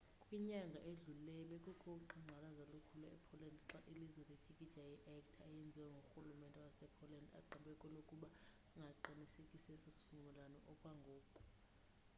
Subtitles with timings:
[0.23, 8.27] kwinyanga edlulileyo bekukho uqhankqalazo olukhulu e-poland xa ilizwe lityikitya i-acta eyenze urhululmente wase-poland agqibe kwelukuba
[8.83, 11.39] angasiqinisekisi eso sivumelwano okwangoku